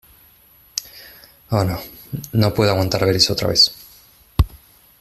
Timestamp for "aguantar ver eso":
2.71-3.33